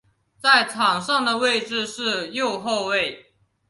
[0.39, 3.35] 在场上的位置是右后卫。